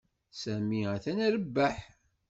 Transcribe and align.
Sami 0.41 0.79
atan 0.95 1.19
irebbeḥ. 1.27 1.75